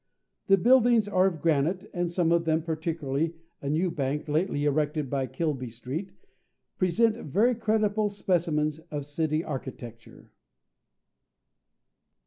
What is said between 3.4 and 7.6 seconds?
a new bank, lately erected near Kilby Street, present very